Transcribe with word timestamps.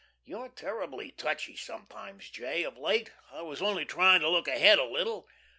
"You're 0.23 0.49
terrible 0.49 1.07
touchy 1.15 1.55
sometimes, 1.55 2.31
J., 2.31 2.63
of 2.63 2.75
late. 2.75 3.11
I 3.31 3.43
was 3.43 3.61
only 3.61 3.85
trying 3.85 4.21
to 4.21 4.29
look 4.29 4.47
ahead 4.47 4.79
a 4.79 4.83
little. 4.83 5.27